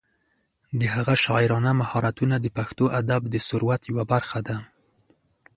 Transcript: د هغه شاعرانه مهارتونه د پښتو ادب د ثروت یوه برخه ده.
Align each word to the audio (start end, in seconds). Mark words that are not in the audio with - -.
د 0.79 0.81
هغه 0.95 1.13
شاعرانه 1.23 1.71
مهارتونه 1.81 2.35
د 2.39 2.47
پښتو 2.57 2.85
ادب 2.99 3.21
د 3.29 3.35
ثروت 3.47 3.81
یوه 3.91 4.03
برخه 4.13 4.39
ده. 4.47 4.57